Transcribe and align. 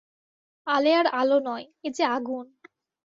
আলেয়ার 0.67 1.07
আলো 1.11 1.37
নয়, 1.39 1.65
এ 1.83 1.89
যে 1.93 2.03
আগুন। 2.07 2.45